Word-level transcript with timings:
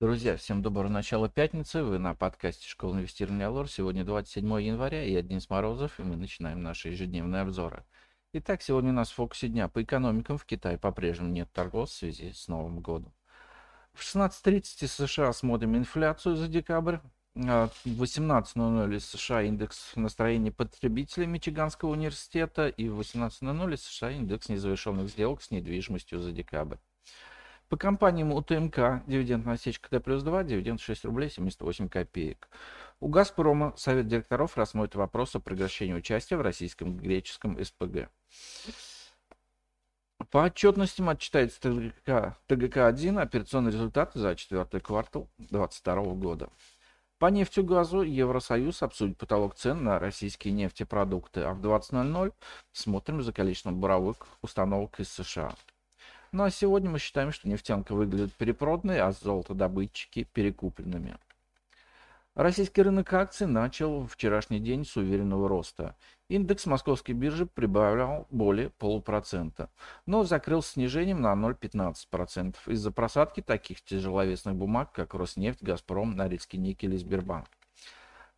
Друзья, 0.00 0.38
всем 0.38 0.62
доброго 0.62 0.88
начала 0.88 1.28
пятницы. 1.28 1.82
Вы 1.82 1.98
на 1.98 2.14
подкасте 2.14 2.66
«Школа 2.66 2.94
инвестирования 2.94 3.48
Алор». 3.48 3.68
Сегодня 3.68 4.02
27 4.02 4.62
января, 4.62 5.02
я 5.02 5.20
Денис 5.20 5.50
Морозов, 5.50 6.00
и 6.00 6.02
мы 6.02 6.16
начинаем 6.16 6.62
наши 6.62 6.88
ежедневные 6.88 7.42
обзоры. 7.42 7.84
Итак, 8.32 8.62
сегодня 8.62 8.92
у 8.92 8.94
нас 8.94 9.10
в 9.10 9.16
фокусе 9.16 9.48
дня 9.48 9.68
по 9.68 9.82
экономикам. 9.82 10.38
В 10.38 10.46
Китае 10.46 10.78
по-прежнему 10.78 11.28
нет 11.28 11.52
торгов 11.52 11.90
в 11.90 11.92
связи 11.92 12.32
с 12.32 12.48
Новым 12.48 12.80
годом. 12.80 13.12
В 13.92 14.00
16.30 14.00 14.88
США 14.88 15.34
смотрим 15.34 15.76
инфляцию 15.76 16.36
за 16.36 16.48
декабрь. 16.48 16.96
А, 17.36 17.68
в 17.84 18.02
18.00 18.02 19.00
США 19.00 19.42
индекс 19.42 19.92
настроения 19.96 20.50
потребителей 20.50 21.26
Мичиганского 21.26 21.90
университета 21.90 22.68
и 22.68 22.88
в 22.88 22.98
18.00 22.98 23.76
США 23.76 24.12
индекс 24.12 24.48
незавершенных 24.48 25.10
сделок 25.10 25.42
с 25.42 25.50
недвижимостью 25.50 26.20
за 26.20 26.32
декабрь. 26.32 26.78
По 27.70 27.76
компаниям 27.76 28.32
УТМК 28.32 29.04
дивидендная 29.06 29.54
отсечка 29.54 29.88
Т 29.90 30.00
плюс 30.00 30.24
2, 30.24 30.42
дивиденд 30.42 30.80
6 30.80 31.04
рублей 31.04 31.30
78 31.30 31.88
копеек. 31.88 32.48
У 32.98 33.06
«Газпрома» 33.06 33.74
Совет 33.76 34.08
директоров 34.08 34.56
рассмотрит 34.56 34.96
вопрос 34.96 35.36
о 35.36 35.40
прекращении 35.40 35.94
участия 35.94 36.36
в 36.36 36.40
российском 36.40 36.96
греческом 36.96 37.56
СПГ. 37.64 38.10
По 40.30 40.46
отчетностям 40.46 41.10
отчитается 41.10 41.60
ТГК, 41.60 42.36
ТГК-1 42.48 43.20
операционные 43.20 43.72
результаты 43.72 44.18
за 44.18 44.34
четвертый 44.34 44.80
квартал 44.80 45.30
2022 45.38 46.02
года. 46.14 46.50
По 47.18 47.26
нефтю 47.26 47.62
газу 47.62 48.02
Евросоюз 48.02 48.82
обсудит 48.82 49.16
потолок 49.16 49.54
цен 49.54 49.84
на 49.84 50.00
российские 50.00 50.54
нефтепродукты, 50.54 51.42
а 51.42 51.54
в 51.54 51.60
20.00 51.60 52.32
смотрим 52.72 53.22
за 53.22 53.32
количеством 53.32 53.78
буровых 53.78 54.26
установок 54.42 54.98
из 54.98 55.08
США. 55.12 55.54
Ну 56.32 56.44
а 56.44 56.50
сегодня 56.50 56.88
мы 56.90 57.00
считаем, 57.00 57.32
что 57.32 57.48
нефтянка 57.48 57.92
выглядит 57.92 58.32
перепроданной, 58.34 59.00
а 59.00 59.10
золотодобытчики 59.10 60.28
перекупленными. 60.32 61.18
Российский 62.36 62.82
рынок 62.82 63.12
акций 63.12 63.48
начал 63.48 64.06
вчерашний 64.06 64.60
день 64.60 64.84
с 64.86 64.96
уверенного 64.96 65.48
роста. 65.48 65.96
Индекс 66.28 66.66
московской 66.66 67.12
биржи 67.12 67.46
прибавлял 67.46 68.28
более 68.30 68.70
полупроцента, 68.70 69.68
но 70.06 70.22
закрыл 70.22 70.62
снижением 70.62 71.20
на 71.20 71.32
0,15% 71.32 72.54
из-за 72.66 72.92
просадки 72.92 73.40
таких 73.40 73.82
тяжеловесных 73.82 74.54
бумаг, 74.54 74.92
как 74.92 75.14
Роснефть, 75.14 75.64
Газпром, 75.64 76.12
Норильский 76.12 76.60
никель 76.60 76.94
и 76.94 76.98
Сбербанк. 76.98 77.48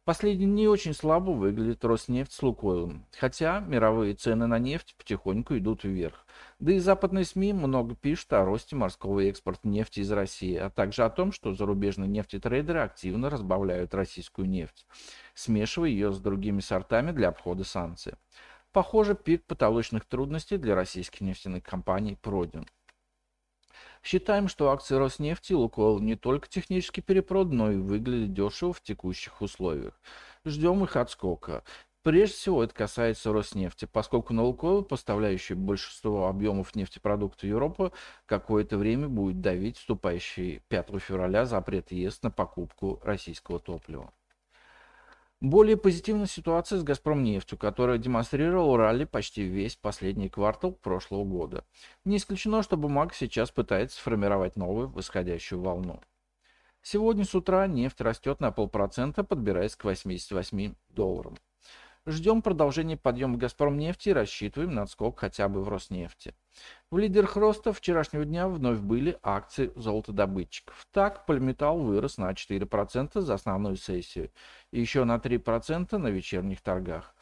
Последние 0.05 0.48
дни 0.48 0.67
очень 0.67 0.95
слабо 0.95 1.31
выглядит 1.31 1.84
Роснефть 1.84 2.33
с 2.33 2.42
Лукойлом, 2.42 3.06
хотя 3.17 3.61
мировые 3.61 4.14
цены 4.14 4.48
на 4.48 4.58
нефть 4.58 4.97
потихоньку 4.98 5.56
идут 5.56 5.84
вверх. 5.84 6.27
Да 6.58 6.72
и 6.72 6.81
западные 6.81 7.25
СМИ 7.25 7.53
много 7.53 7.95
пишут 7.95 8.33
о 8.33 8.45
росте 8.45 8.75
морского 8.75 9.20
экспорта 9.20 9.69
нефти 9.69 10.00
из 10.00 10.11
России, 10.11 10.56
а 10.56 10.70
также 10.70 11.05
о 11.05 11.11
том, 11.11 11.30
что 11.30 11.55
зарубежные 11.55 12.08
нефтетрейдеры 12.08 12.80
активно 12.80 13.30
разбавляют 13.30 13.95
российскую 13.95 14.48
нефть, 14.48 14.89
смешивая 15.34 15.91
ее 15.91 16.12
с 16.12 16.19
другими 16.19 16.58
сортами 16.58 17.12
для 17.12 17.28
обхода 17.28 17.62
санкций. 17.62 18.14
Похоже, 18.73 19.14
пик 19.14 19.45
потолочных 19.45 20.05
трудностей 20.05 20.56
для 20.56 20.75
российских 20.75 21.20
нефтяных 21.20 21.62
компаний 21.62 22.19
пройден. 22.20 22.67
Считаем, 24.03 24.48
что 24.48 24.70
акции 24.70 24.97
Роснефти 24.97 25.53
и 25.53 25.55
Лукойл 25.55 26.00
не 26.00 26.17
только 26.17 26.48
технически 26.48 27.00
перепроданы, 27.00 27.56
но 27.56 27.70
и 27.70 27.77
выглядят 27.77 28.34
дешево 28.34 28.72
в 28.72 28.83
текущих 28.83 29.41
условиях. 29.41 30.00
Ждем 30.45 30.83
их 30.83 30.97
отскока. 30.97 31.62
Прежде 32.03 32.34
всего 32.34 32.64
это 32.64 32.75
касается 32.75 33.33
Роснефти, 33.33 33.84
поскольку 33.84 34.34
на 34.34 34.42
Лукойл, 34.42 34.83
поставляющий 34.83 35.55
большинство 35.55 36.27
объемов 36.27 36.75
нефтепродуктов 36.75 37.45
Европы, 37.45 37.92
какое-то 38.27 38.77
время 38.77 39.06
будет 39.06 39.41
давить 39.41 39.78
вступающий 39.78 40.62
5 40.67 41.00
февраля 41.00 41.47
запрет 41.47 41.92
ЕС 41.92 42.20
на 42.23 42.33
покупку 42.33 42.98
российского 43.05 43.61
топлива. 43.61 44.12
Более 45.43 45.77
позитивная 45.77 46.27
ситуация 46.29 46.79
с 46.79 46.85
«Газпромнефтью», 46.85 47.59
которая 47.59 47.98
демонстрировала 47.98 48.79
ралли 48.79 49.03
почти 49.03 49.42
весь 49.42 49.75
последний 49.75 50.29
квартал 50.29 50.70
прошлого 50.70 51.25
года. 51.25 51.64
Не 52.05 52.19
исключено, 52.19 52.63
что 52.63 52.77
бумага 52.77 53.13
сейчас 53.13 53.51
пытается 53.51 53.97
сформировать 53.97 54.55
новую 54.55 54.89
восходящую 54.89 55.61
волну. 55.61 56.01
Сегодня 56.80 57.25
с 57.25 57.35
утра 57.35 57.67
нефть 57.67 58.01
растет 58.01 58.39
на 58.39 58.53
полпроцента, 58.53 59.25
подбираясь 59.25 59.75
к 59.75 59.83
88 59.83 60.75
долларам. 60.91 61.36
Ждем 62.05 62.42
продолжения 62.42 62.96
подъема 62.96 63.39
«Газпром» 63.39 63.79
нефти 63.79 64.08
и 64.08 64.13
рассчитываем 64.13 64.74
на 64.74 64.83
отскок 64.83 65.20
хотя 65.20 65.48
бы 65.48 65.63
в 65.63 65.68
Роснефти. 65.68 66.35
В 66.90 66.98
лидерах 66.98 67.36
роста 67.36 67.73
вчерашнего 67.73 68.24
дня 68.24 68.48
вновь 68.48 68.80
были 68.80 69.17
акции 69.23 69.70
золотодобытчиков. 69.77 70.85
Так, 70.91 71.27
Полиметалл 71.27 71.79
вырос 71.79 72.18
на 72.18 72.33
4% 72.33 73.20
за 73.20 73.35
основную 73.35 73.77
сессию 73.77 74.33
и 74.73 74.80
еще 74.80 75.05
на 75.05 75.18
3% 75.18 75.96
на 75.96 76.08
вечерних 76.08 76.61
торгах. 76.61 77.14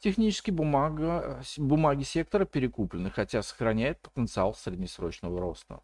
Технически 0.00 0.50
бумага, 0.50 1.42
бумаги 1.56 2.02
сектора 2.02 2.44
перекуплены, 2.44 3.10
хотя 3.10 3.40
сохраняет 3.40 4.02
потенциал 4.02 4.54
среднесрочного 4.54 5.40
роста. 5.40 5.80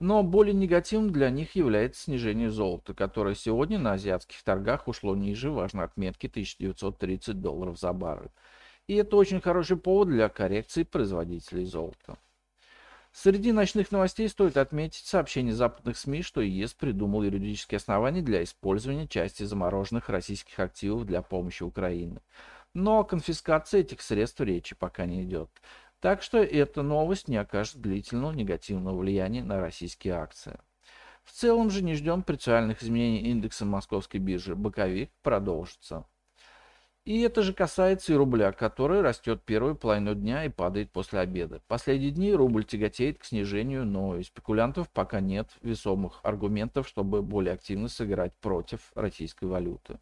Но 0.00 0.22
более 0.22 0.54
негативным 0.54 1.12
для 1.12 1.28
них 1.28 1.54
является 1.54 2.04
снижение 2.04 2.50
золота, 2.50 2.94
которое 2.94 3.34
сегодня 3.34 3.78
на 3.78 3.92
азиатских 3.92 4.42
торгах 4.42 4.88
ушло 4.88 5.14
ниже 5.14 5.50
важной 5.50 5.84
отметки 5.84 6.26
1930 6.26 7.40
долларов 7.40 7.78
за 7.78 7.92
баррель. 7.92 8.30
И 8.86 8.94
это 8.94 9.16
очень 9.16 9.42
хороший 9.42 9.76
повод 9.76 10.08
для 10.08 10.30
коррекции 10.30 10.84
производителей 10.84 11.66
золота. 11.66 12.16
Среди 13.12 13.52
ночных 13.52 13.92
новостей 13.92 14.28
стоит 14.28 14.56
отметить 14.56 15.04
сообщение 15.04 15.52
западных 15.52 15.98
СМИ, 15.98 16.22
что 16.22 16.40
ЕС 16.40 16.72
придумал 16.72 17.22
юридические 17.24 17.76
основания 17.76 18.22
для 18.22 18.42
использования 18.42 19.06
части 19.06 19.42
замороженных 19.42 20.08
российских 20.08 20.58
активов 20.60 21.04
для 21.04 21.20
помощи 21.20 21.62
Украине. 21.62 22.20
Но 22.72 23.00
о 23.00 23.04
конфискации 23.04 23.80
этих 23.80 24.00
средств 24.00 24.40
речи 24.40 24.76
пока 24.76 25.06
не 25.06 25.24
идет. 25.24 25.50
Так 26.00 26.22
что 26.22 26.38
эта 26.38 26.82
новость 26.82 27.28
не 27.28 27.36
окажет 27.36 27.80
длительного 27.80 28.32
негативного 28.32 28.96
влияния 28.96 29.44
на 29.44 29.60
российские 29.60 30.14
акции. 30.14 30.58
В 31.24 31.32
целом 31.32 31.70
же 31.70 31.82
не 31.82 31.94
ждем 31.94 32.22
принципиальных 32.22 32.82
изменений 32.82 33.30
индекса 33.30 33.66
московской 33.66 34.18
биржи. 34.18 34.56
Боковик 34.56 35.10
продолжится. 35.22 36.06
И 37.04 37.20
это 37.20 37.42
же 37.42 37.52
касается 37.52 38.12
и 38.12 38.16
рубля, 38.16 38.52
который 38.52 39.00
растет 39.00 39.42
первую 39.44 39.74
половину 39.74 40.14
дня 40.14 40.44
и 40.44 40.48
падает 40.48 40.90
после 40.90 41.20
обеда. 41.20 41.62
Последние 41.66 42.10
дни 42.10 42.32
рубль 42.32 42.64
тяготеет 42.64 43.18
к 43.18 43.24
снижению, 43.24 43.86
но 43.86 44.10
у 44.10 44.22
спекулянтов 44.22 44.90
пока 44.90 45.20
нет 45.20 45.48
весомых 45.62 46.20
аргументов, 46.22 46.88
чтобы 46.88 47.22
более 47.22 47.54
активно 47.54 47.88
сыграть 47.88 48.34
против 48.36 48.92
российской 48.94 49.46
валюты. 49.46 49.98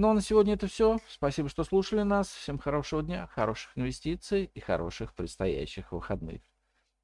Ну 0.00 0.08
а 0.08 0.14
на 0.14 0.22
сегодня 0.22 0.54
это 0.54 0.66
все. 0.66 0.98
Спасибо, 1.10 1.50
что 1.50 1.62
слушали 1.62 2.00
нас. 2.00 2.32
Всем 2.32 2.56
хорошего 2.58 3.02
дня, 3.02 3.26
хороших 3.26 3.76
инвестиций 3.76 4.50
и 4.54 4.58
хороших 4.58 5.12
предстоящих 5.12 5.92
выходных. 5.92 6.40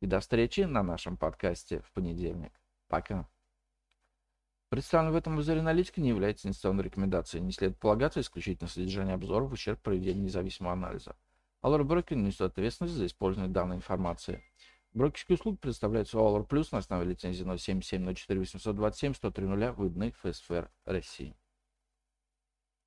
И 0.00 0.06
до 0.06 0.18
встречи 0.18 0.62
на 0.62 0.82
нашем 0.82 1.18
подкасте 1.18 1.80
в 1.80 1.92
понедельник. 1.92 2.58
Пока. 2.88 3.28
Представленный 4.70 5.12
в 5.12 5.16
этом 5.16 5.36
обзоре 5.36 5.60
аналитика 5.60 6.00
не 6.00 6.08
является 6.08 6.48
инвестиционной 6.48 6.84
рекомендацией. 6.84 7.44
Не 7.44 7.52
следует 7.52 7.78
полагаться 7.78 8.20
исключительно 8.20 8.66
содержание 8.66 9.16
обзоров 9.16 9.50
в 9.50 9.52
ущерб 9.52 9.78
проведения 9.82 10.22
независимого 10.22 10.72
анализа. 10.72 11.16
Allure 11.62 11.84
Broker 11.84 12.14
несет 12.14 12.52
ответственность 12.52 12.94
за 12.94 13.04
использование 13.04 13.52
данной 13.52 13.76
информации. 13.76 14.42
Брокерские 14.94 15.36
услуги 15.36 15.56
предоставляются 15.56 16.16
Allure 16.16 16.48
Plus 16.48 16.68
на 16.72 16.78
основе 16.78 17.04
лицензии 17.04 17.44
077 17.44 18.14
04 18.14 18.40
827 18.40 19.12
103 19.12 19.46
выданной 19.72 20.12
ФСФР 20.12 20.70
России. 20.86 21.36